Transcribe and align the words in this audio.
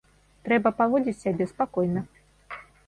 Трэба 0.47 0.69
паводзіць 0.81 1.17
сябе 1.21 1.49
спакойна. 1.55 2.01